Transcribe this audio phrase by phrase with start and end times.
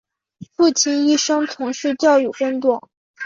[0.55, 2.89] 父亲一生从事教育工作。